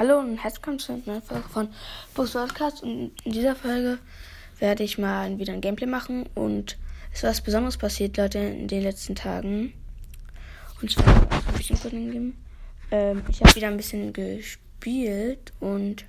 [0.00, 1.68] Hallo und herzlich willkommen zu einer Folge von
[2.14, 2.82] Books Podcast.
[2.82, 3.98] Und in dieser Folge
[4.58, 6.24] werde ich mal wieder ein Gameplay machen.
[6.34, 6.78] Und
[7.12, 9.74] es ist was Besonderes passiert, Leute, in den letzten Tagen.
[10.80, 12.44] Und zwar ein bisschen Coding geben.
[12.90, 16.06] Ähm, ich habe wieder ein bisschen gespielt und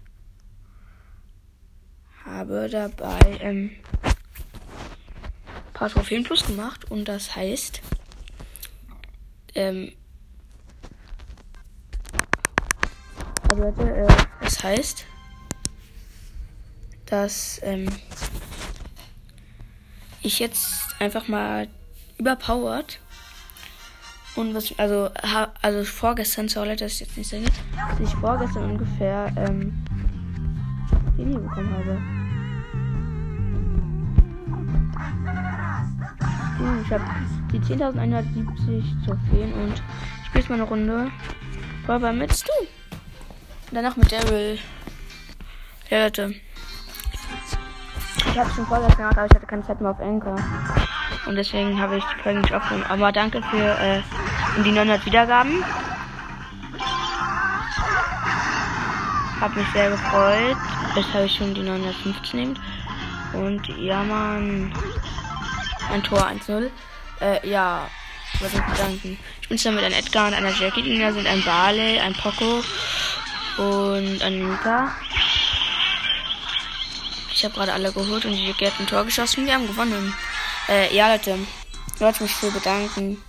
[2.23, 3.71] habe dabei ähm,
[5.73, 6.89] paar Trophäen plus gemacht.
[6.89, 7.81] Und das heißt,
[9.55, 9.91] ähm,
[13.55, 14.07] Leute, äh,
[14.41, 15.05] das heißt,
[17.05, 17.89] dass ähm,
[20.21, 21.67] ich jetzt einfach mal
[22.17, 22.99] überpowered
[24.35, 28.71] und was also ha, also vorgestern, sorry, dass ich jetzt nicht sage, dass ich vorgestern
[28.71, 29.83] ungefähr ähm,
[31.17, 32.01] die Linie bekommen habe.
[36.85, 37.03] Ich habe
[37.51, 41.11] die 10.170 Trophäen und ich spiele jetzt mal eine Runde.
[41.85, 42.51] Vorbei mit Stu.
[43.73, 44.59] Danach mit Daryl.
[45.89, 46.35] Ja, Leute.
[48.17, 50.35] Ich habe schon vorher gemacht, aber ich hatte keine Zeit mehr auf Anchor.
[51.25, 52.85] Und deswegen habe ich die Folge nicht aufgenommen.
[52.89, 54.01] Aber danke für äh,
[54.65, 55.63] die 900 Wiedergaben.
[59.39, 60.57] Hab mich sehr gefreut.
[60.95, 62.59] Jetzt habe ich schon die 915
[63.33, 64.73] Und ja, man.
[65.93, 66.69] Ein Tor 1-0.
[67.21, 67.87] Äh, ja.
[68.41, 69.17] Was ich bedanken.
[69.41, 70.81] Ich bin zusammen mit einem Edgar und einer Jackie.
[70.81, 72.61] Die sind ein Barley, ein Poco
[73.57, 74.91] und Anita.
[77.33, 79.45] Ich habe gerade alle geholt und die ein Tor geschossen.
[79.45, 80.13] Wir haben gewonnen.
[80.69, 81.39] Äh, ja, Leute.
[81.95, 83.21] Ich wollte mich für bedanken.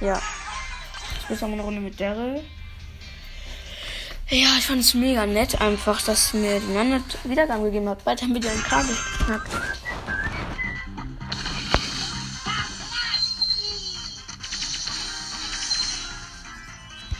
[0.00, 0.20] Ja.
[1.22, 2.42] Ich will noch eine Runde mit Daryl.
[4.28, 8.02] Ja, ich fand es mega nett einfach, dass mir die 900 Wiedergaben gegeben hat.
[8.04, 9.81] Bald haben wir ein Kabel geknackt.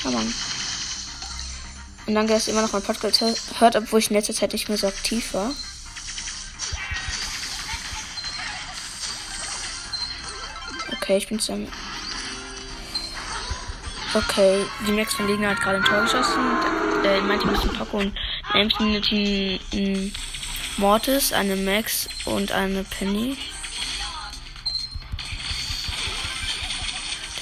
[0.05, 0.35] Ja, Mann.
[2.07, 3.23] Und danke, dass ihr immer noch mein Podcast
[3.59, 5.53] hört, obwohl ich in letzter Zeit nicht mehr so aktiv war.
[10.93, 11.69] Okay, ich bin zusammen.
[14.15, 16.43] Okay, die Max von Gegner hat gerade ein Tor geschossen.
[17.05, 18.15] Äh, meinte ein bisschen Paco und
[18.55, 20.13] nämlich ein, ein
[20.77, 23.37] Mortis, eine Max und eine Penny.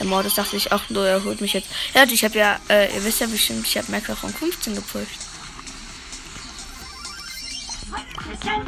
[0.00, 1.68] Der Mordes dachte sich auch nur, er holt mich jetzt.
[1.94, 5.20] Ja, ich habe ja, äh, ihr wisst ja bestimmt, ich habe Max von 15 gepusht.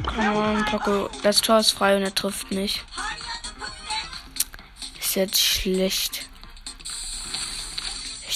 [0.05, 1.11] Come on, Paco.
[1.23, 2.85] Das Tor ist frei und er trifft nicht.
[5.01, 6.27] Ist jetzt schlecht.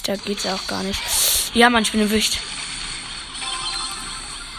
[0.07, 1.01] Da geht's auch gar nicht.
[1.53, 2.39] Ja, Mann, ich bin erwischt.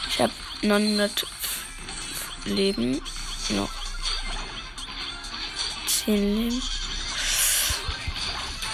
[0.09, 1.25] Ich habe 900
[2.43, 3.01] Leben.
[3.51, 3.69] Noch
[5.87, 6.61] 10 Leben.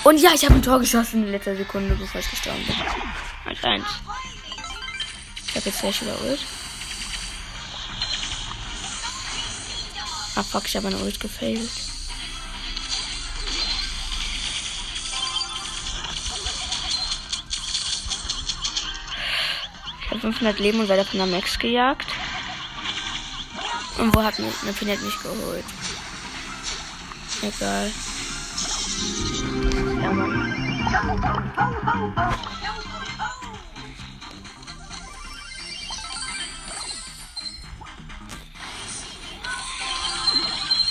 [0.03, 2.75] Und ja, ich habe ein Tor geschossen in letzter Sekunde, bevor ich gestorben bin.
[3.45, 3.83] 1 1.
[5.47, 6.39] Ich habe jetzt wieder Ult.
[10.35, 11.69] Ah fuck, ich habe eine Ult gefailt.
[20.01, 22.07] Ich habe 500 Leben und werde von der Max gejagt.
[23.99, 25.65] Und wo hat mir eine Pinette mich geholt?
[27.41, 27.91] Egal.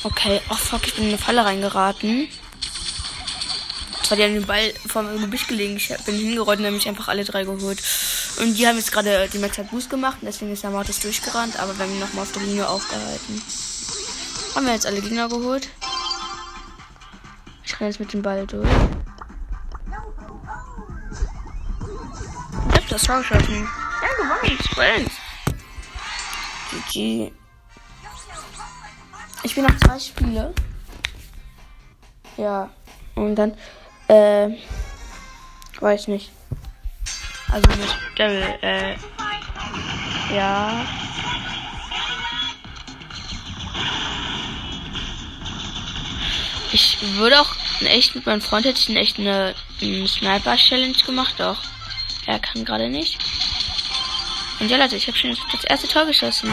[0.05, 2.29] Okay, oh fuck, ich bin in eine Falle reingeraten.
[4.03, 5.77] Zwar die haben den Ball vom Gebüsch gelegen.
[5.77, 7.83] Ich bin hingerollt und habe mich einfach alle drei geholt.
[8.41, 11.59] Und die haben jetzt gerade die Max hat Boost gemacht deswegen ist der Mortis durchgerannt,
[11.59, 13.43] aber wir haben ihn nochmal auf der Linie aufgehalten.
[14.55, 15.69] Haben wir jetzt alle Gegner geholt.
[17.65, 18.69] Ich renne jetzt mit dem Ball durch.
[22.93, 23.69] Das Tor geschossen.
[24.03, 24.59] Ja, gewonnen.
[24.65, 25.11] Sprint.
[26.91, 27.33] GG.
[29.45, 30.55] Ich bin noch zwei Spiele.
[32.37, 32.71] Ja.
[33.15, 33.57] Und dann,
[34.09, 34.49] äh,
[35.81, 36.31] weiß nicht.
[37.51, 38.97] Also mit Daryl, äh,
[40.35, 40.87] ja.
[46.73, 50.97] Ich würde auch in echt mit meinem Freund hätte ich in echt eine, eine Sniper-Challenge
[51.05, 51.59] gemacht, doch.
[52.27, 53.19] Er kann gerade nicht.
[54.61, 56.51] Und ja, Leute, ich habe schon das erste Tor geschossen.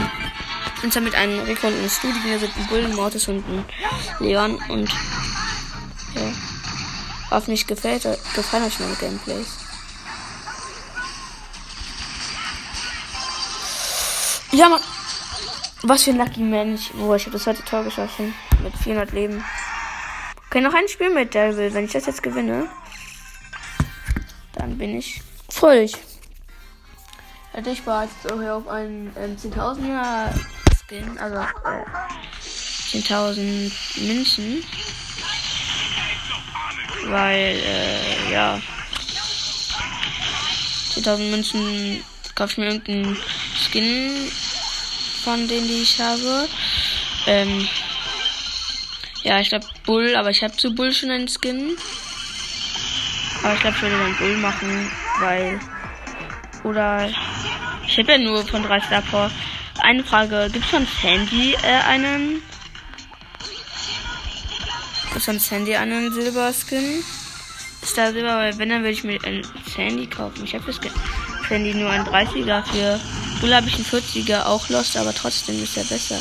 [0.81, 3.66] Sind zwar mit einem Rico und einem Stu, die sind ein Bullen, Mortis und ein
[4.19, 4.89] Leon und
[6.16, 6.31] ja.
[7.30, 9.57] Hoffentlich gefällt, gefallen euch meine Gameplays.
[14.51, 14.81] Ja, Mann.
[15.83, 16.89] Was für ein Lucky Mensch.
[16.94, 18.33] Boah, ich habe das zweite Tor geschossen.
[18.63, 19.44] Mit 400 Leben.
[20.48, 21.74] Okay, noch ein Spiel mit Daryl.
[21.74, 22.68] Wenn ich das jetzt gewinne,
[24.54, 25.22] dann bin ich
[25.60, 25.90] voll.
[27.52, 30.30] Also ich war jetzt so hier auf einen ähm, 10.000er
[30.88, 33.72] Skin, also äh, 10.000
[34.08, 34.64] Münzen.
[37.08, 38.62] Weil, äh, ja.
[40.96, 42.04] 10.000 Münzen
[42.36, 43.18] kaufe ich mir irgendeinen
[43.56, 44.32] Skin
[45.24, 46.48] von denen, die ich habe.
[47.28, 47.68] Ähm,
[49.24, 51.76] ja, ich glaube Bull, aber ich habe zu Bull schon einen Skin.
[53.44, 55.60] Aber ich glaube, ich würde dann Bull machen, weil.
[56.63, 57.10] Oder.
[57.88, 59.31] Ich habe ja nur von 3 Star Power.
[59.81, 62.42] Eine Frage: Gibt es von Sandy äh, einen.
[65.04, 67.04] Gibt es von Sandy einen Silber-Skin?
[67.81, 69.44] Ist da Silber, weil wenn, dann würde ich mir einen
[69.74, 70.44] Sandy kaufen.
[70.44, 70.80] Ich habe für
[71.48, 72.63] Sandy nur einen 30er.
[72.65, 73.00] Für
[73.42, 76.19] Bull habe ich einen 40er, auch Lost, aber trotzdem ist er besser.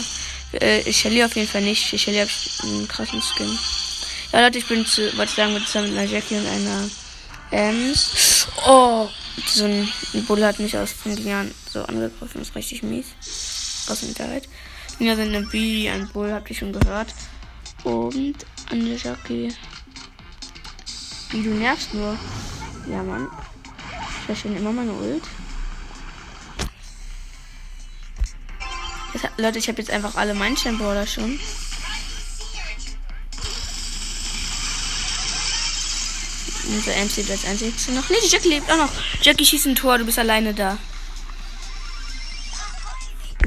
[0.53, 1.93] Äh, ich Shelly auf jeden Fall nicht.
[1.93, 2.31] Ich Shelly habe
[2.63, 3.59] einen krassen Skin.
[4.33, 6.89] Ja, Leute, ich bin zu, wollte sagen, mit zusammen mit einer Jackie und einer
[7.51, 8.28] Ems.
[8.67, 9.09] Oh,
[9.47, 9.89] so ein,
[10.27, 12.41] Bull hat mich aus den Jahren so angegriffen.
[12.41, 13.07] Das ist richtig mies.
[13.89, 14.49] Aus dem Internet.
[14.99, 17.15] Ja, sind eine B, ein Bull, habt ihr schon gehört.
[17.85, 18.35] Und
[18.71, 19.55] eine Jackie.
[21.31, 22.19] Wie du nervst nur.
[22.91, 23.29] Ja, Mann.
[24.21, 25.23] Ich verstehe immer meine Ult.
[29.41, 31.39] Leute, ich habe jetzt einfach alle Meilenstein-Brawler schon.
[36.69, 38.09] Unser MC das einzigste noch.
[38.11, 38.91] Nee, die Jackie lebt auch noch.
[39.23, 40.77] Jackie schießt ein Tor, du bist alleine da.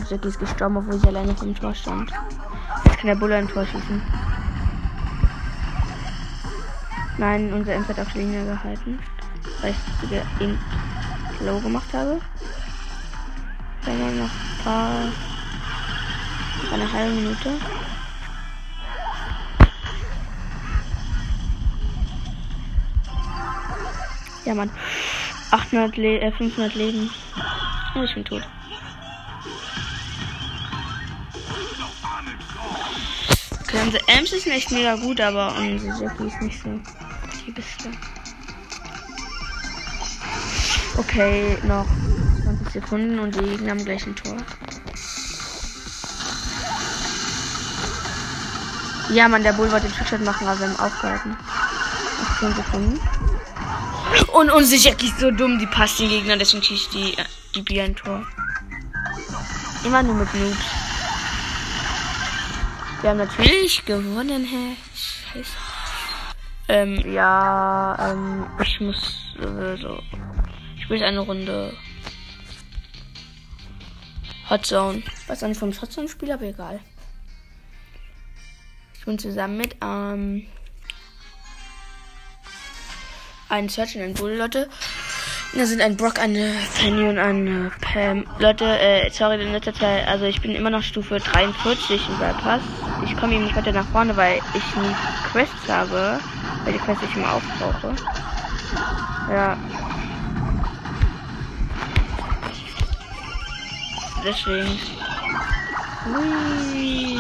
[0.10, 2.12] Jackie ist gestorben, obwohl sie alleine vom Tor stand.
[2.86, 4.02] Jetzt kann der Bulle ein Tor schießen.
[7.18, 9.00] Nein, unser MC hat auf der Linie gehalten.
[9.62, 10.58] Weil ich ihn
[11.46, 12.20] low gemacht habe.
[13.86, 15.12] Dann noch ein paar.
[16.74, 17.52] Eine halbe Minute.
[24.46, 24.72] Ja, Mann.
[25.52, 27.10] 800 Le äh, 500 Leben.
[27.96, 28.44] Oh, ich bin tot.
[33.62, 36.80] Okay, unsere Ems ist echt mega gut, aber unsere Jackie ist nicht so
[37.46, 37.90] die beste.
[40.98, 41.88] Okay, noch
[42.44, 44.38] 20 Sekunden und die Gegner haben gleich ein Tor.
[49.10, 51.38] Ja, man, der Bull wollte den Trickshot machen, aber wir haben aufgehalten.
[52.40, 53.00] 10 Sekunden.
[54.28, 57.84] Und Jackie ist so dumm, die passt den Gegner, deswegen schießt die, äh, die Bier
[57.84, 58.26] ein Tor.
[59.84, 60.58] Immer nur mit Noobs.
[63.02, 64.76] Wir haben natürlich gewonnen, hä?
[65.34, 65.58] Scheiße.
[66.68, 70.00] Ähm, ja, ähm, ich muss äh, so.
[70.78, 71.74] Ich will eine Runde.
[74.50, 75.02] Hot Zone.
[75.28, 76.80] Was nicht vom Hot Zone Spiel, aber egal.
[79.00, 80.46] Ich bin zusammen mit, ähm,
[83.52, 84.68] ein Search und ein Bull, Leute.
[85.54, 88.26] Da sind ein Brock, eine Penny und eine Pam.
[88.40, 92.62] Leute, äh, sorry, in letzter Zeit, also ich bin immer noch Stufe 43 im Pass.
[93.04, 94.96] Ich komme eben nicht weiter nach vorne, weil ich nie
[95.32, 96.20] Quests habe.
[96.64, 97.96] Weil die Quests ich immer aufbrauche.
[99.30, 99.58] Ja.
[104.24, 104.80] Deswegen.
[106.06, 107.20] Hui.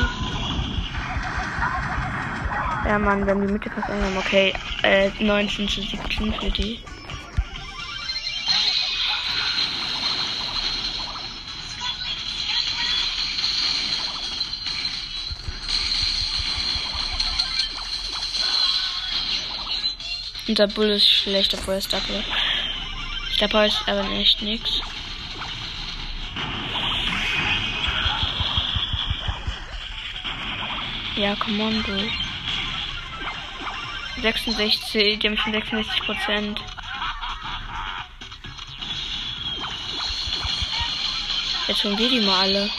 [2.86, 4.18] Ja, Mann, wir die Mitte fast eingenommen.
[4.18, 6.80] Okay, äh, 19 zu 17 für die.
[20.48, 22.25] Unser Bull ist schlecht, obwohl stark wird.
[23.39, 24.82] Der Paul ist aber echt nix.
[31.15, 32.10] Ja, come on, Bull.
[34.22, 36.62] 66, die haben schon 66 Prozent.
[41.68, 42.70] Jetzt holen wir die mal alle.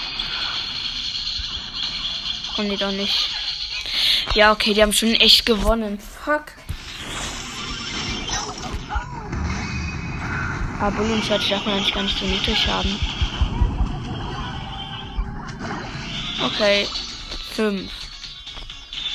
[2.54, 3.30] Kommen die doch nicht.
[4.34, 5.98] Ja, okay, die haben schon echt gewonnen.
[5.98, 6.52] Fuck.
[10.80, 12.98] Aber Bull Search darf man eigentlich gar nicht so niedrig haben.
[16.44, 16.88] Okay.
[17.54, 18.01] 5.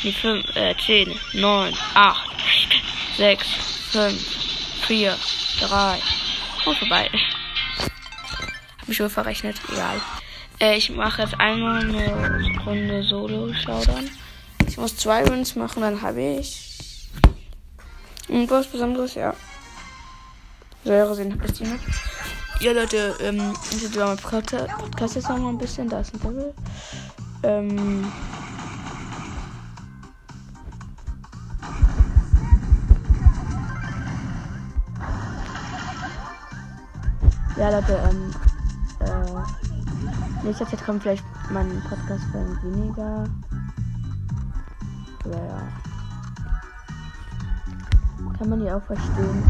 [0.04, 2.30] Die 5, äh, 10, 9, 8,
[3.18, 3.48] 6,
[3.92, 4.14] 5,
[4.88, 5.18] 4,
[5.62, 6.00] 3.
[6.66, 7.10] Und vorbei.
[8.80, 9.58] Hab ich wohl verrechnet.
[9.72, 10.00] Egal.
[10.60, 14.10] Äh, ich mache jetzt einmal eine Runde Solo-Showdown.
[14.68, 17.10] Ich muss zwei Runs machen, dann habe ich.
[18.28, 19.34] Irgendwas Besonderes, ja.
[20.84, 21.80] Säure sehen das Team.
[22.60, 25.90] Ja, Leute, ähm, ich will mein Podcast jetzt noch mal ein bisschen.
[25.90, 26.54] Da ist ein Level.
[27.44, 28.12] Ähm.
[37.58, 38.32] Ja, Leute, ähm,
[39.00, 43.28] äh, nächster Zeit kommt vielleicht mein Podcast für weniger.
[45.26, 45.62] Oder ja.
[48.38, 49.44] Kann man ja auch verstehen.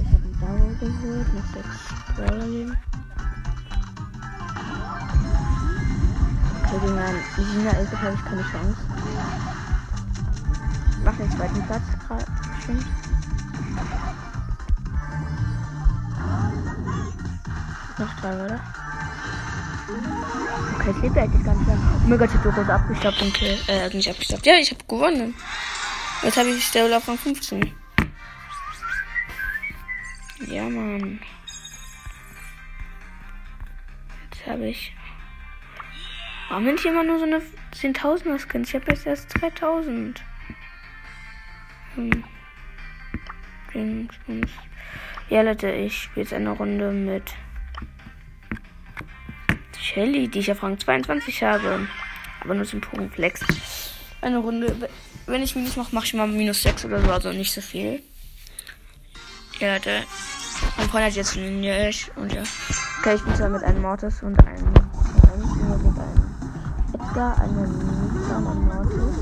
[0.00, 1.68] Ich habe einen Dauer geholt, noch sechs
[2.16, 2.76] Brawler leben.
[6.64, 8.80] Okay, gegen einen Sina 11 habe ich keine Chance.
[11.04, 12.24] Mach den zweiten Platz gerade.
[18.04, 18.60] Noch drei, oder?
[20.74, 21.78] Okay, es lebt eigentlich ganz lang.
[22.04, 24.44] Oh mein Gott, ich habe abgestoppt und äh, nicht abgestoppt.
[24.44, 25.34] Ja, ich habe gewonnen.
[26.22, 27.72] Jetzt habe ich Stable auf Rang 15.
[30.48, 31.18] Ja, Mann.
[34.30, 34.94] Jetzt habe ich.
[36.50, 37.40] Warum bin ich immer nur so eine
[37.72, 38.68] 10.000er Skins?
[38.68, 40.22] Ich habe jetzt erst 2000.
[41.94, 42.24] Hm.
[45.30, 47.32] Ja, Leute, ich spiele jetzt eine Runde mit
[49.94, 51.86] Shelly, die ich auf Rang 22 habe.
[52.42, 53.40] Aber nur zum Punkt Flex.
[54.20, 54.90] Eine Runde.
[55.26, 58.02] Wenn ich Minus mache, mache ich mal minus 6 oder so, also nicht so viel.
[59.60, 60.02] Ja, Leute.
[60.76, 61.74] Mein Freund hat jetzt einen Ninja
[62.16, 62.42] und ja.
[62.98, 64.66] Okay, ich bin zwar mit einem Mortis und einem.
[64.66, 66.34] einem mit einem
[66.94, 67.78] Edgar, einem
[68.14, 69.16] Nita und einem Mortis.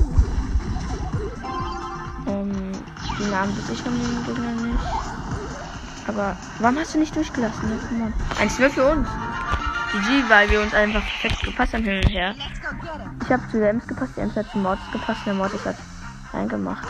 [2.27, 2.71] Ähm,
[3.19, 4.83] die Namen bitte ich von den Gegnern nicht.
[6.07, 7.71] Aber warum hast du nicht durchgelassen?
[7.99, 9.07] Ja, 1-0 für uns.
[9.93, 12.33] GG, weil wir uns einfach perfekt gepasst haben hin und her.
[13.23, 15.75] Ich habe zu der Ems gepasst, die Ems hat zu Mortis gepasst der Mortis hat
[16.33, 16.87] reingemacht.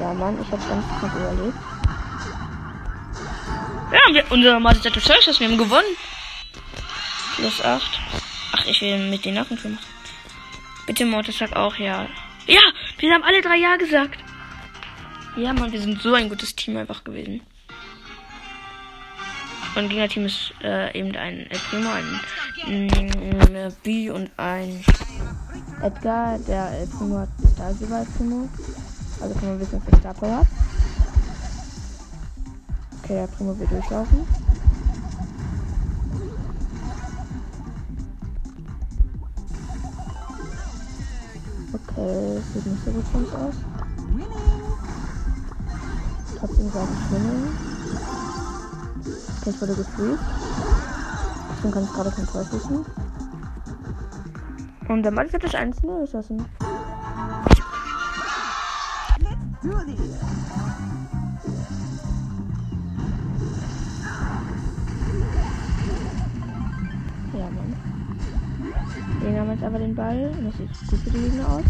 [0.00, 1.58] Ja, Mann, ich hab's ganz knapp überlebt.
[3.92, 5.96] Ja, wir, unser Mortis hat das wir haben gewonnen.
[7.36, 8.00] Plus 8.
[8.52, 9.78] Ach, ich will mit den Nacken machen.
[10.86, 12.06] Bitte, Mortis, sag auch ja.
[12.46, 12.60] Ja,
[12.98, 14.18] wir haben alle drei Ja gesagt.
[15.36, 17.42] Ja, Mann, wir sind so ein gutes Team einfach gewesen.
[19.76, 22.20] Und Gegnerteam ist äh, eben ein Primo, ein,
[22.66, 24.82] ein B und ein
[25.82, 26.38] Edgar.
[26.38, 28.48] Der El Primo hat Star Silver El Primo.
[29.20, 30.46] Also kann man wissen, was Star Power hat.
[33.02, 34.26] Okay, der Primo wird durchlaufen.
[41.74, 43.54] Okay, sieht nicht so gut für uns aus.
[46.38, 47.75] Trotzdem sage ich Schwimmen.
[49.48, 50.18] Ich wurde gefreezed.
[51.50, 52.44] Deswegen kann ich gerade kein Tor.
[54.88, 56.44] Und der Mann hat das 1-0 geschossen.
[67.32, 67.76] Ja, Mann.
[69.22, 70.34] Den haben jetzt aber den Ball.
[70.36, 71.64] Und das sieht gut für die Gegner aus.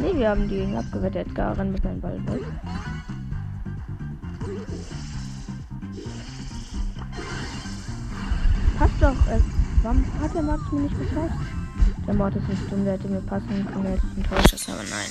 [0.00, 1.14] Ne, wir haben die Gegner abgewehrt.
[1.14, 2.42] Edgar rennt mit seinem Ball weg.
[8.78, 9.08] Passt doch.
[9.32, 9.40] Äh,
[9.82, 11.34] warum hat der Mord mir nicht gepasst?
[12.06, 14.82] Der Mord ist nicht dumm, der hätte mir passen können, der hätte enttäuscht ist, aber
[14.90, 15.10] nein.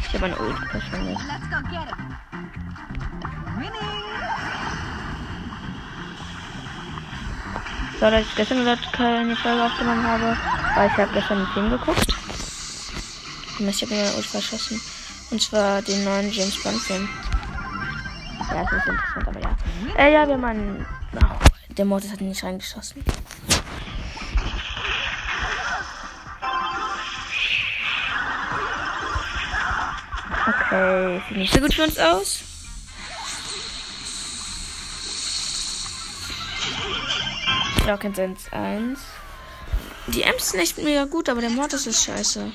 [0.00, 1.18] Ich habe eine Ult verschwendet.
[8.00, 10.36] So, dass ich gestern oder keine Folge aufgenommen habe,
[10.74, 12.14] weil ich habe gestern einen Film geguckt.
[13.58, 14.80] Und ich habe mir eine Ult verschossen.
[15.30, 17.08] Und zwar den neuen James Bond Film.
[18.50, 19.56] Ja, ist nicht interessant, aber ja.
[19.96, 20.86] Äh, ja, wir haben einen.
[21.14, 23.02] Oh, der Mortis hat ihn nicht reingeschossen.
[30.46, 32.40] Okay, sieht nicht so gut für uns aus.
[37.86, 38.98] Dawkins 1-1.
[40.08, 42.52] Die Ems sind echt mega gut, aber der Mortis ist scheiße.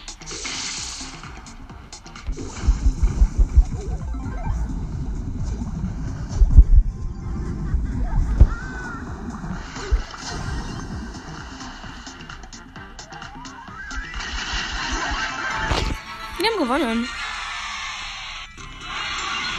[16.58, 17.08] Gewonnen.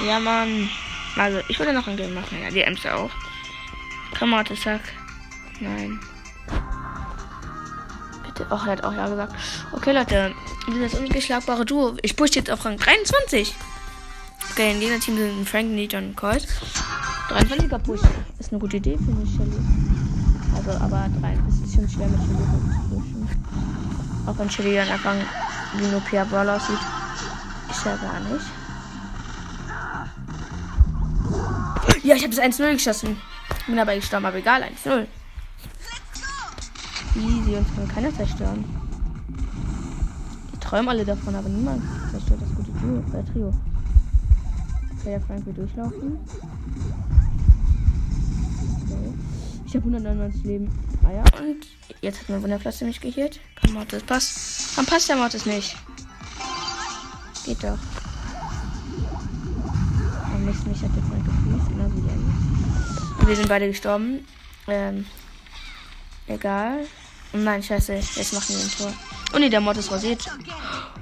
[0.06, 0.68] Ja, Mann.
[1.16, 2.38] Also, ich würde noch ein Game machen.
[2.42, 3.10] Ja, die Ems auch.
[4.14, 4.82] Kamate, Sack.
[5.60, 5.98] Nein.
[8.24, 8.46] Bitte.
[8.50, 9.34] Och, er hat auch ja gesagt.
[9.72, 10.34] Okay, Leute.
[10.68, 11.96] Wir das ungeschlagbare Duo.
[12.02, 13.54] Ich push jetzt auf Rang 23.
[14.50, 16.46] Okay, in diesem Team sind Frank, Nita und Colt.
[17.30, 18.00] 23er Push.
[18.38, 19.56] Ist eine gute Idee, finde ich, Shelly.
[20.54, 23.28] Also, aber 3 ist schon schwer mit Shelly zu pushen.
[24.26, 25.14] Auch wenn Shelly dann einfach
[25.78, 26.78] wie nur Pia Ball aussieht.
[27.70, 28.46] Ist ja gar nicht.
[32.04, 33.16] Ja, ich habe das 1-0 geschossen.
[33.66, 35.06] Bin aber gestorben, aber egal, 1-0.
[37.16, 38.64] Easy, uns kann keiner zerstören.
[40.52, 43.48] Die träumen alle davon, aber niemand zerstört das gute Trio, äh, Trio.
[45.00, 46.18] Okay, der Frank durchlaufen.
[49.76, 50.70] Habe 199 Leben.
[51.04, 51.66] Ah ja, und
[52.00, 53.40] jetzt hat mein Wunderpflaster mich geheilt.
[53.60, 54.74] Komm, Mortis, passt.
[54.74, 55.76] Warum passt der Mortis nicht?
[57.44, 57.78] Geht doch.
[60.32, 63.28] Am nächsten mich hat der Frank gefriest, genau wie der.
[63.28, 64.26] Wir sind beide gestorben.
[64.66, 65.04] Ähm,
[66.26, 66.86] egal.
[67.34, 68.92] Nein, scheiße, jetzt machen wir ein Tor.
[69.34, 70.26] Oh ne, der Mod ist rasiert.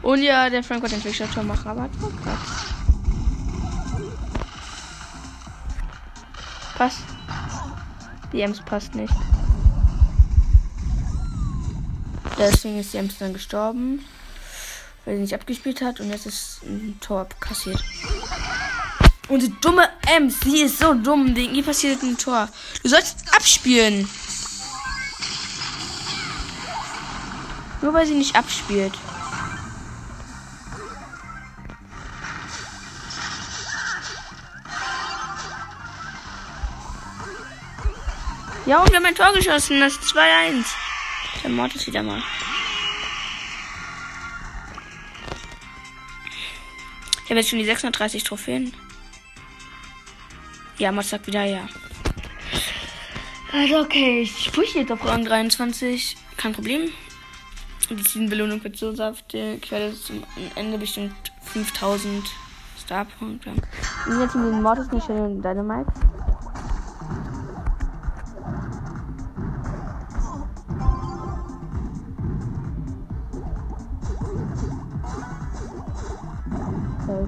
[0.02, 2.48] Und ja, der Frank wollte den Trickshot-Tor machen, aber hat verkackt.
[6.76, 7.13] Passt.
[8.34, 9.14] Die Ems passt nicht.
[12.36, 14.04] Deswegen ist die Ems dann gestorben.
[15.04, 17.80] Weil sie nicht abgespielt hat und jetzt ist ein Tor kassiert.
[19.28, 21.36] Und die dumme Ems, die ist so dumm.
[21.36, 22.48] Ihr passiert ein Tor.
[22.82, 24.08] Du sollst abspielen.
[27.82, 28.94] Nur weil sie nicht abspielt.
[38.66, 39.78] Ja, und wir haben ein Tor geschossen.
[39.80, 40.64] Das ist 2-1.
[41.42, 42.22] Der Mord ist wieder mal.
[47.24, 48.74] Ich habe jetzt schon die 630 Trophäen.
[50.78, 51.68] Ja, Mod sagt wieder ja.
[53.52, 56.16] Also okay, ich pushe jetzt auf Rang 23.
[56.36, 56.90] Kein Problem.
[57.90, 59.62] Die Belohnung wird so saftig.
[59.62, 61.14] Ich werde zum Ende bestimmt
[61.52, 62.26] 5000
[62.82, 63.50] Starpunkte.
[63.50, 65.92] Und jetzt in den Mortis nicht in Dynamite.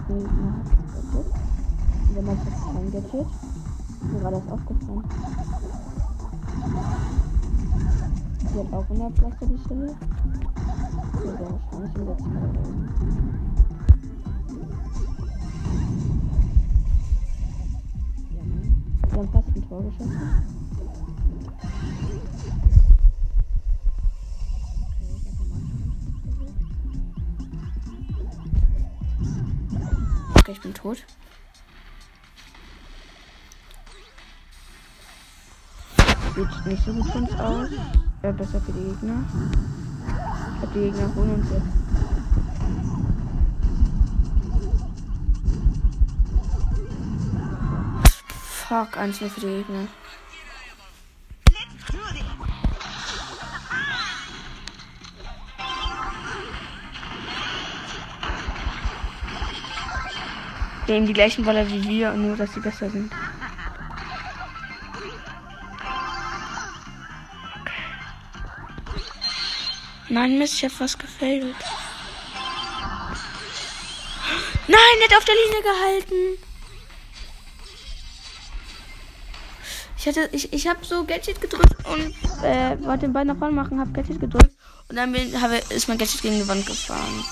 [0.09, 0.23] Wenn
[2.25, 3.27] man jetzt kein Gadget.
[4.13, 5.03] Mir war das aufgefallen.
[8.53, 9.87] Sie hat auch 100 Pflaster die Stelle.
[9.87, 12.25] Ja, der wahrscheinlich wieder zwei
[19.11, 20.57] Wir haben fast ein Tor geschossen.
[30.47, 30.99] Okay, ich bin tot.
[36.37, 37.69] Sieht nicht so gut für uns aus.
[38.23, 39.25] Äh, besser für die Gegner.
[40.53, 41.67] Ich glaube, die Gegner holen uns jetzt.
[48.69, 49.89] Fuck, eins nur für die Gegner.
[60.87, 63.13] Die haben die gleichen Baller wie wir, nur dass sie besser sind.
[70.09, 71.57] Nein, Mist, ich hab was gefailt.
[74.69, 76.47] Nein, nicht auf der Linie gehalten.
[79.99, 83.55] Ich hatte, ich, ich habe so Gadget gedrückt und äh, wollte den Ball nach vorne
[83.55, 84.55] machen, habe Gadget gedrückt
[84.89, 87.25] und dann bin, habe, ist mein Gadget gegen die Wand gefahren.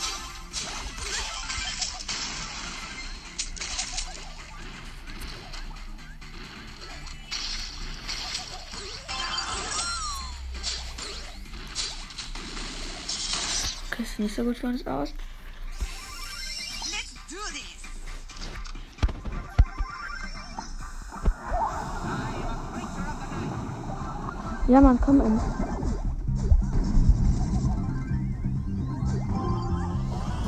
[14.35, 15.12] Nicht so gut für uns aus.
[24.66, 25.40] Ja, Mann, komm in.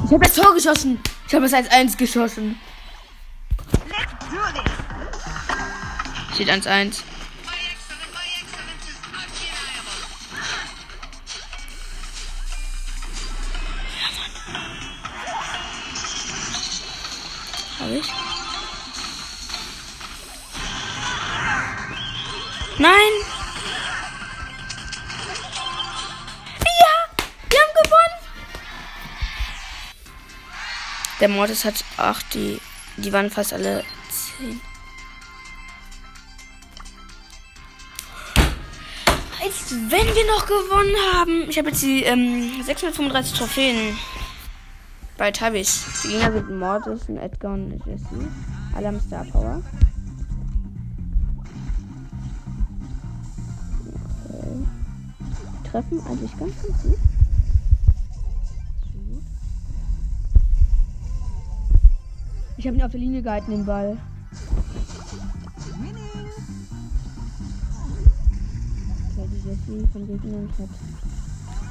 [0.04, 0.98] Ich habe das Tor geschossen.
[1.28, 2.58] Ich habe es als 1 geschossen.
[6.34, 7.02] Steht 1-1.
[31.26, 31.84] Der Mortis hat.
[31.96, 32.60] Ach, die.
[32.98, 33.82] Die waren fast alle
[34.38, 34.60] 10.
[39.42, 41.50] Als wenn wir noch gewonnen haben.
[41.50, 43.98] Ich habe jetzt die ähm, 635 Trophäen.
[45.16, 46.02] Bei Tabis.
[46.04, 48.28] Die Gegner sind Mortis, ein Edgar und ein Jesse.
[48.76, 49.60] Alle haben Star Power.
[54.28, 54.64] Okay.
[55.72, 57.15] Treffen eigentlich ganz gut.
[62.66, 63.96] Ich habe ihn auf der Linie gehalten, den Ball.
[69.12, 70.68] Okay, die Jessie von Gegnern hat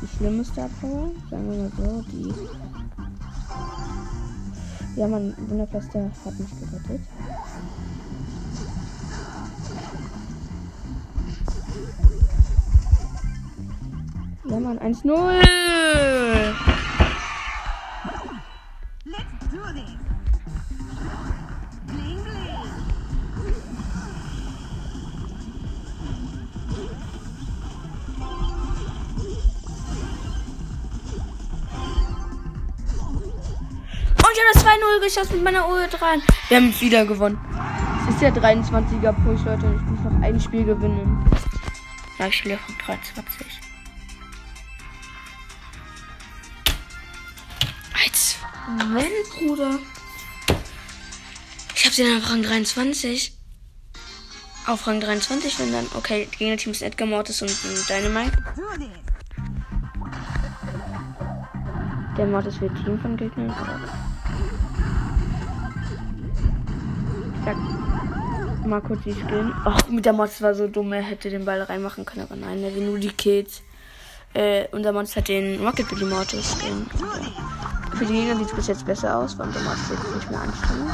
[0.01, 1.11] die schlimme Star Power.
[1.29, 2.33] Sagen wir mal so, die
[4.95, 7.01] Ja, mein Wunderpflaster hat mich gerettet.
[14.45, 16.74] Ja, Mann, 1-0.
[34.95, 36.19] Das 2-0 geschossen mit meiner Uhr 3.
[36.49, 37.39] Wir haben wieder gewonnen.
[38.07, 39.65] Es ist der 23er Push, Leute.
[39.65, 41.25] Und ich muss noch ein Spiel gewinnen.
[42.19, 43.47] Ja, ich spiele von 23.
[48.03, 48.37] Als
[48.93, 49.79] wenn, Bruder.
[51.75, 53.33] Ich habe sie dann auf Rang 23.
[54.67, 55.87] Auf Rang 23, wenn dann.
[55.95, 57.55] Okay, Gegnerteam ist Edgar Mortis und
[57.89, 58.37] Dynamite.
[62.17, 63.53] Der Mortis wird Team von Gegnern.
[67.45, 69.53] Sag mal kurz die Skin.
[69.63, 72.63] Ach, mit der Mods war so dumm, er hätte den Ball reinmachen können, aber nein,
[72.63, 73.61] er will nur die Kills.
[74.33, 76.87] Äh, unser Mods hat den Rocket Billy Mortis Skin.
[76.99, 77.95] Ja.
[77.95, 80.41] Für die Gegner sieht es bis jetzt besser aus, weil unser Mods jetzt nicht mehr
[80.41, 80.91] anstrengend.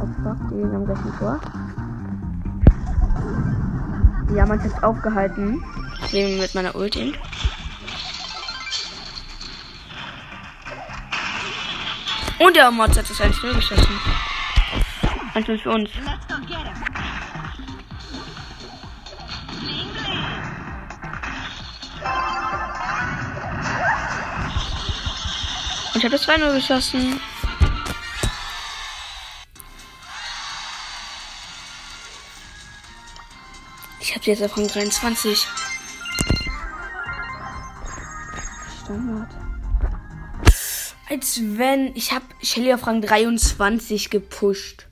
[0.00, 1.40] Oh die gehen am gleichen Tor.
[4.34, 5.62] Ja, man hat aufgehalten.
[6.02, 7.14] Deswegen mit meiner Ulti.
[12.38, 14.00] Und der Mods hat das 1-0 geschossen.
[15.34, 15.90] 1 für uns.
[25.94, 27.20] Und ich habe das 2-0 geschossen.
[34.00, 35.46] Ich habe jetzt auf Rang 23.
[38.84, 39.47] Standard.
[41.10, 41.94] Als wenn.
[41.96, 44.86] Ich habe Shelly auf Rang 23 gepusht.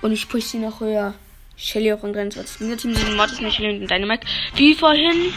[0.00, 1.14] Und ich push sie noch höher.
[1.56, 2.58] Shelly auf Rang 23.
[2.58, 4.26] Dieser Team sind Mortis, Shelly und Dynamite.
[4.54, 5.32] Wie vorhin.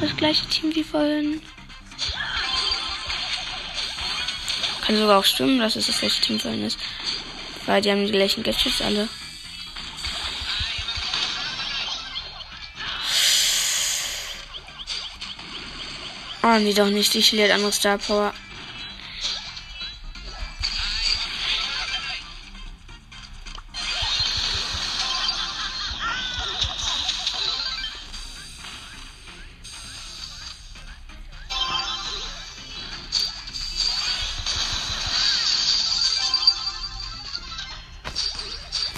[0.00, 1.42] Das gleiche Team wie vorhin.
[4.82, 6.78] Kann sogar auch stimmen, dass es das gleiche Team vorhin ist.
[7.66, 9.08] Weil die haben die gleichen Gadgets alle.
[16.50, 17.14] Oh, nee, doch nicht.
[17.14, 18.32] Ich lädt andere Star Power.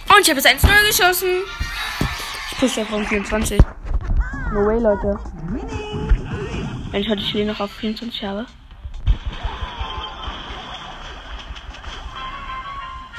[0.09, 1.43] Und ich habe jetzt 1-0 geschossen.
[2.53, 3.61] Ich pushe auf Rang 24.
[4.53, 5.19] No way, Leute.
[6.91, 8.47] Wenn ich heute Chili noch auf 24 habe.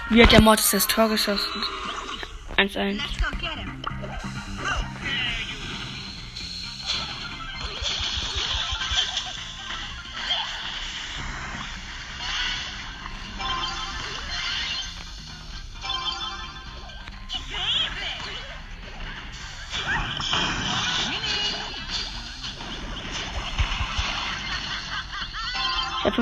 [0.10, 1.64] Wie hat der Mortis das Tor geschossen?
[2.58, 3.00] 1-1.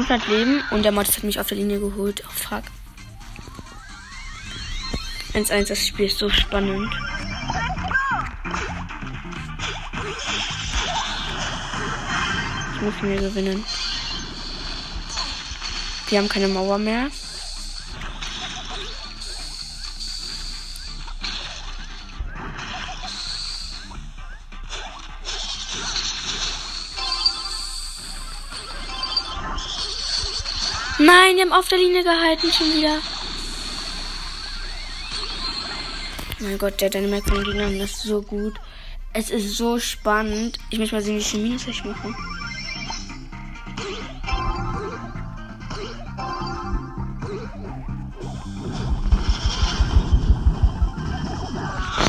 [0.09, 2.23] 500 Leben und der Mortis hat mich auf der Linie geholt.
[2.25, 2.63] Oh fuck.
[5.35, 6.91] 1-1, das Spiel ist so spannend.
[12.73, 13.63] Ich muss mir gewinnen.
[16.09, 17.11] Die haben keine Mauer mehr.
[31.39, 32.99] Die haben auf der Linie gehalten schon wieder.
[36.39, 38.59] Mein Gott, der Dynamite von Gegnern ist so gut.
[39.13, 40.57] Es ist so spannend.
[40.69, 42.13] Ich möchte mal sehen, wie viel Minus ich mache.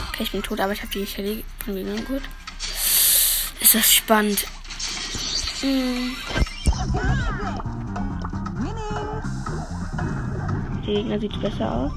[0.09, 2.23] Okay, ich bin tot, aber ich habe die Shelly von gut.
[3.61, 4.45] Ist das spannend.
[5.61, 6.17] Hm.
[10.95, 11.93] Gegner sieht besser aus.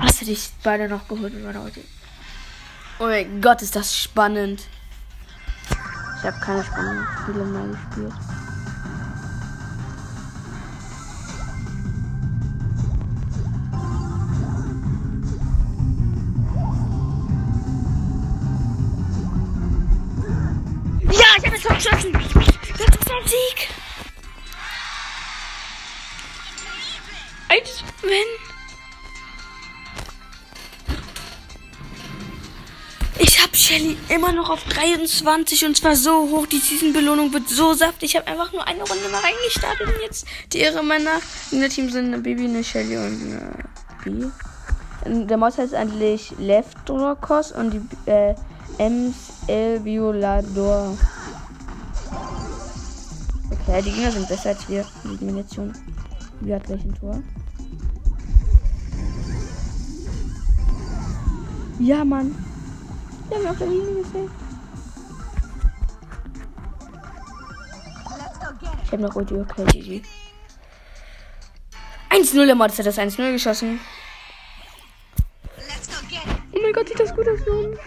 [0.00, 1.84] Hast du dich beide noch geholt mit meiner Ulti?
[2.98, 4.62] Oh mein Gott, ist das spannend.
[6.18, 8.12] Ich habe keine spannenden Spiele mehr gespielt.
[21.80, 22.12] geschossen.
[22.12, 23.79] Das ist ein Sieg.
[28.02, 28.50] Wenn.
[33.18, 36.46] Ich habe Shelly immer noch auf 23 und zwar so hoch.
[36.46, 38.10] Die Season-Belohnung wird so saftig.
[38.10, 41.20] Ich habe einfach nur eine Runde mal reingestartet und jetzt die Ehre meiner.
[41.50, 43.64] In der Team sind eine Baby, eine Shelly und eine
[44.04, 44.26] B.
[45.04, 48.34] Der Maus heißt eigentlich Leftrokos und die äh,
[48.78, 49.14] Ems
[49.46, 50.96] El Violador.
[53.50, 54.86] Okay, die Gegner sind besser als wir.
[55.04, 55.72] Die Munition.
[56.40, 57.22] Wir hat gleich ein Tor.
[61.80, 62.34] Ja, Mann.
[63.28, 64.30] Wir haben auf der Linie gesehen.
[68.84, 70.02] Ich habe noch Ulti, okay, GG.
[72.10, 73.80] 1-0, der Mod hat das 1-0 geschossen.
[76.52, 77.78] Oh mein Gott, sieht das gut aus, Junge.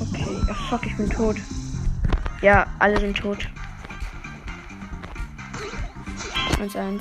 [0.00, 1.36] Okay, fuck, ich bin tot.
[2.42, 3.48] Ja, alle sind tot.
[6.60, 7.00] 1-1.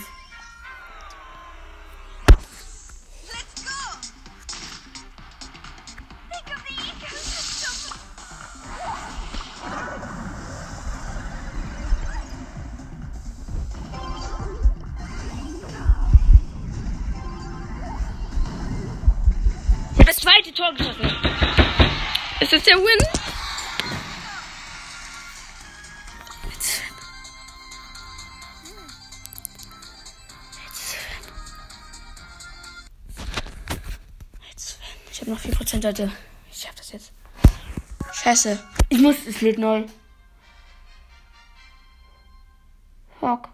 [19.93, 21.11] Ich habe das zweite Tor geschossen.
[22.39, 23.24] Ist das der Win?
[35.85, 36.11] Leute.
[36.51, 37.11] Ich schaff das jetzt.
[38.11, 38.57] Scheiße.
[38.89, 39.85] Ich muss, es lädt neu.
[43.19, 43.49] Fuck.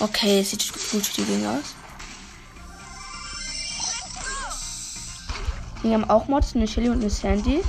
[0.00, 1.74] Okay, sieht gut für die Dinge aus.
[5.80, 7.62] Wir haben auch Mods, eine Shelly und eine Sandy.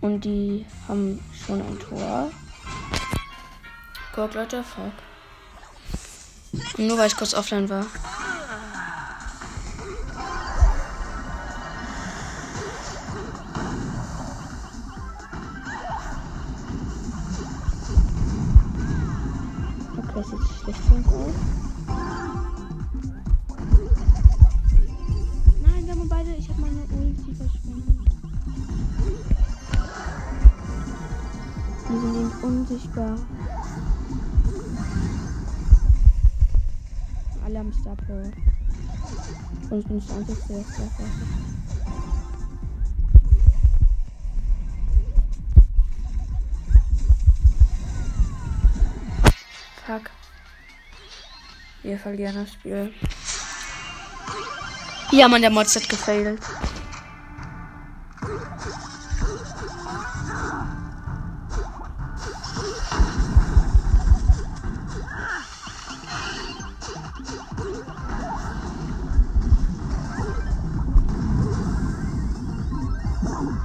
[0.00, 2.30] Und die haben schon ein Tor.
[4.14, 4.94] Guck, Leute, fuck.
[6.78, 7.84] Nur weil ich kurz offline war.
[20.16, 21.34] Okay, sieht schlecht aus.
[25.62, 26.34] Nein, wir haben beide.
[26.36, 27.98] Ich habe meine Ulti verschwendet.
[31.88, 33.18] Wir sind eben unsichtbar.
[37.44, 38.30] Alle haben Star Power.
[39.68, 41.65] Und ich bin nicht der Einzige, der Star Power
[51.96, 52.92] Wir verlieren das Spiel.
[55.12, 56.42] Ja, Mann, der Mods hat gefailt.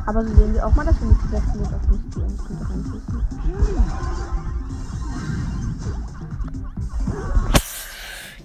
[0.06, 2.20] Aber so sehen wir auch mal, dass wir nicht die besten sind auf nicht die
[2.20, 3.11] uns Konkurrenz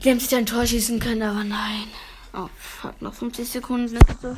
[0.07, 1.83] Die haben sich ein Tor schießen können, aber nein.
[2.33, 4.37] Oh, fuck, noch 50 Sekunden sind so aus.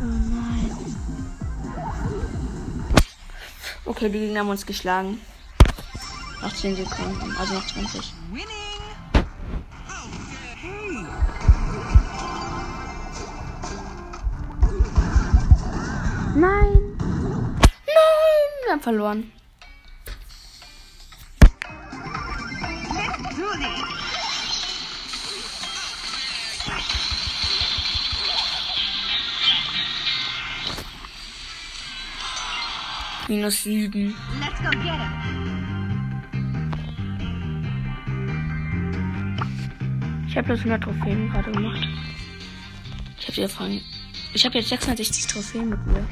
[0.00, 0.70] Oh nein.
[3.86, 5.18] Okay, die Gegner haben uns geschlagen.
[6.44, 8.12] Noch 10 Sekunden, also noch 20.
[16.36, 16.36] Nein!
[16.36, 17.80] Nein!
[18.62, 19.32] Wir haben verloren.
[33.28, 34.14] Minus 7.
[34.38, 35.53] Let's go get him.
[40.34, 41.86] Ich habe bloß 100 Trophäen gerade gemacht.
[43.20, 43.80] Ich habe von.
[44.32, 46.04] Ich habe jetzt 660 Trophäen mit mir.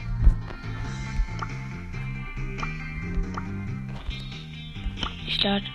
[5.26, 5.66] Ich starte.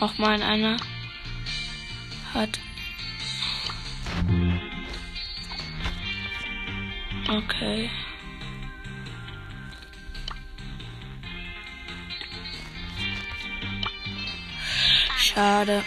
[0.00, 0.76] Auch mal einer
[2.34, 2.60] hat.
[7.30, 7.88] Okay.
[15.38, 15.84] Me.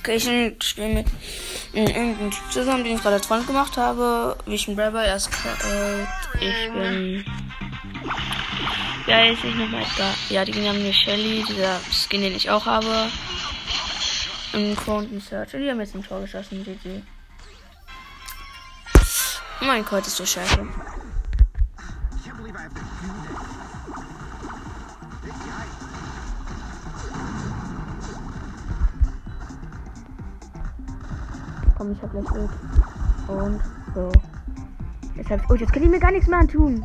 [0.00, 1.06] Okay, ich spiele mit
[1.72, 4.36] mm, irgendeinem Typ zusammen, den ich gerade als Freund gemacht habe.
[4.46, 6.08] Vision Brother, er ist kalt.
[6.40, 7.24] Ich bin.
[9.06, 10.14] Ja, jetzt ich nochmal da.
[10.30, 13.10] Ja, die gehen haben mir Shelly, dieser Skin, den ich auch habe.
[14.54, 15.52] Im Fountain Search.
[15.54, 17.02] Und die haben jetzt ein Tor geschossen, GG.
[19.60, 20.66] Oh mein Gott, ist so scheiße.
[31.76, 32.50] Komm, ich hab gleich Ult.
[33.28, 33.60] Und
[33.94, 34.12] so.
[35.16, 35.60] Jetzt hab ich Ult.
[35.60, 36.82] Jetzt kann ich mir gar nichts mehr antun.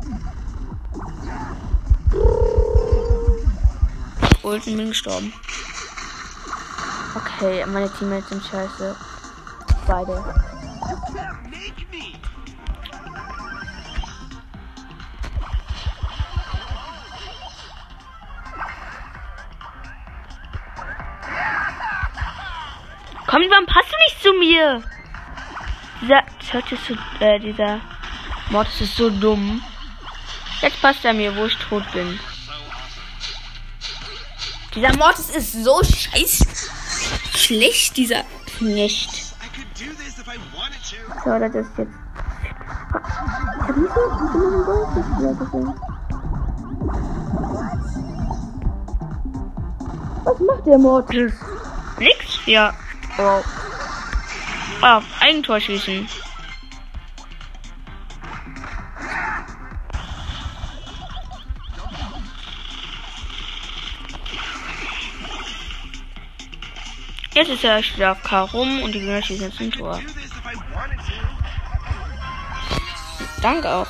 [4.43, 5.33] Ult und bin gestorben.
[7.15, 8.95] Okay, meine Teammates sind scheiße.
[9.87, 10.23] Beide.
[23.27, 24.83] Komm, warum passt du nicht zu mir?
[26.01, 27.79] Dieser Search ist so, äh, dieser
[28.49, 29.61] Mortis ist so dumm.
[30.61, 32.19] Jetzt passt er mir, wo ich tot bin.
[34.75, 36.45] Dieser Mortis ist so scheiß
[37.35, 38.23] schlecht, dieser
[38.57, 39.09] Knecht.
[41.23, 41.91] So, das ist jetzt.
[50.23, 51.33] Was macht der Mortis?
[51.97, 52.39] Nix?
[52.45, 52.73] Ja.
[53.17, 53.43] Wow.
[54.81, 56.07] Ah, Eigentor schießen.
[67.49, 69.99] Jetzt ist er wieder auf K rum und die Gegner schießen jetzt ein Tor.
[73.41, 73.87] Danke auch.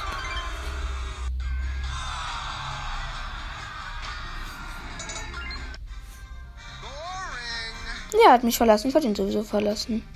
[8.23, 8.87] Ja, hat mich verlassen.
[8.87, 10.07] Ich wollte ihn sowieso verlassen.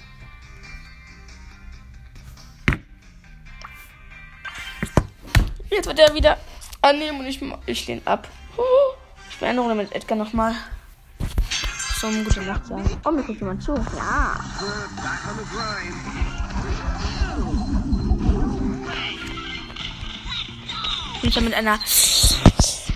[5.70, 6.38] Jetzt wird er wieder
[6.82, 8.30] annehmen und ich, ich lehne ab.
[9.30, 10.56] Ich eine Runde mit Edgar nochmal
[12.04, 12.84] zum Gute Nacht sagen.
[13.06, 13.74] Oh, mir guckt jemand zu.
[13.74, 14.36] Ja.
[21.22, 21.80] Bin ich ja mit einer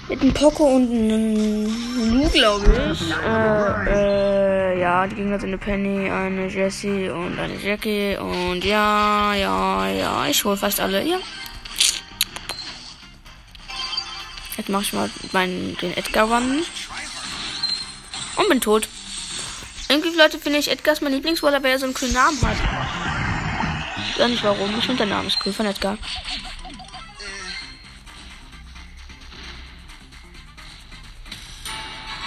[0.10, 3.02] mit einem Poco und einem Lu, glaube ich.
[3.26, 8.18] Äh, äh, ja, die Gegner sind eine Penny, eine Jessie und eine Jackie.
[8.18, 11.02] Und ja, ja, ja, ich hole fast alle.
[11.08, 11.20] Ja.
[14.58, 16.62] Jetzt mache ich mal meinen, den Edgar Run.
[18.36, 18.90] Und bin tot.
[19.90, 22.58] Irgendwie, Leute, finde ich Edgar ist mein Lieblingswaller, weil er so einen coolen Namen hat.
[24.12, 24.78] Ich weiß nicht warum.
[24.78, 25.98] Ich finde der Name ist cool von Edgar.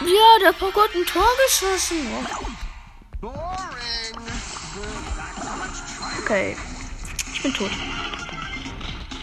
[0.00, 2.06] Ja, der Poco hat ein Tor geschossen.
[6.22, 6.56] Okay.
[7.34, 7.70] Ich bin tot.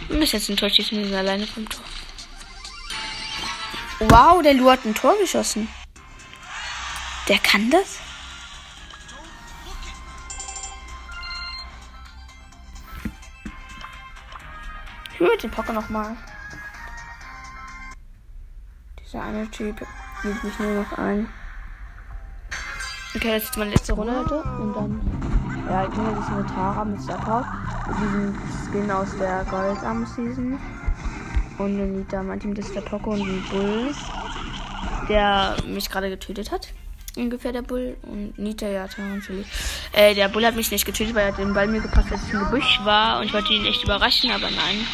[0.10, 1.84] Bis jetzt ein Tor schießen, wir sind alleine vom Tor.
[4.00, 5.67] Wow, der Lu hat ein Tor geschossen.
[7.28, 7.97] Der kann das?
[15.19, 16.15] Mit dem Poker nochmal.
[19.03, 19.86] Dieser eine Typ
[20.23, 21.27] nimmt mich nur noch ein.
[23.15, 24.43] Okay, das ist meine letzte Runde heute.
[24.43, 25.65] Und dann.
[25.67, 27.45] Ja, ich nehme jetzt eine Tara mit Power.
[27.88, 28.36] Mit diesem
[28.69, 30.60] Skin aus der Gold Arm Season.
[31.58, 33.91] Und eine Nita, mein Team, das ist der Poco und ein Bull.
[35.10, 36.73] Der mich gerade getötet hat.
[37.15, 37.98] Ungefähr der Bull.
[38.04, 39.48] Und Nita, ja, natürlich.
[39.94, 42.23] Äh, der Bull hat mich nicht getötet, weil er hat den Ball mir gepasst, als
[42.27, 43.19] ich im Gebüsch war.
[43.19, 44.85] Und ich wollte ihn echt überraschen, aber nein.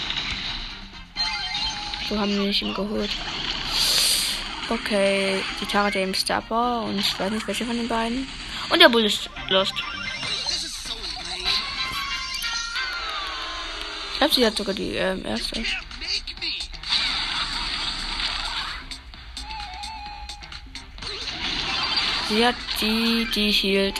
[2.09, 3.11] So haben wir ihn geholt.
[4.69, 6.43] Okay, die Tara ja eben Star
[6.83, 8.27] und ich weiß nicht welche von den beiden.
[8.69, 9.73] Und der Bull ist lost.
[14.13, 15.63] Ich glaube, sie hat sogar die ähm, erste.
[22.29, 23.99] Sie hat die, die hielt.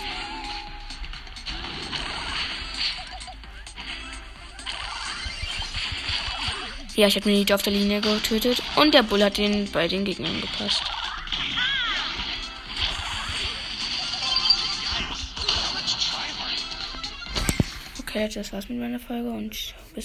[6.96, 8.62] Ja, ich habe mir nicht auf der Linie getötet.
[8.76, 10.84] Und der Bull hat den bei den Gegnern gepasst.
[18.00, 20.02] Okay, das war's mit meiner Folge und bis